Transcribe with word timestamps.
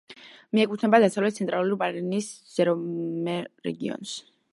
მიეკუთვნება 0.57 0.99
დასავლეთ-ცენტრალური 1.03 1.77
პარანის 1.81 2.31
მეზორეგიონს. 3.29 4.15